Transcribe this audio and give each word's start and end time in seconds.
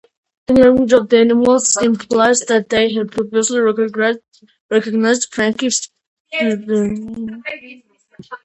The 0.47 0.55
language 0.55 0.93
of 0.93 1.09
the 1.09 1.19
"Annals" 1.19 1.77
implies 1.79 2.39
that 2.47 2.69
they 2.69 2.91
had 2.91 3.11
previously 3.11 3.59
recognized 3.59 5.31
Frankish 5.31 5.89
suzerainty. 6.33 7.83